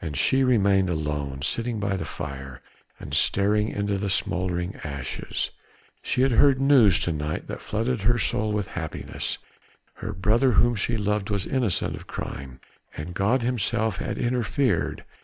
[0.00, 2.62] And she remained alone, sitting by the fire,
[3.00, 5.50] and staring into the smouldering ashes.
[6.00, 9.38] She had heard news to night that flooded her soul with happiness.
[9.94, 12.60] Her brother whom she loved was innocent of crime,
[12.96, 15.04] and God Himself had interfered.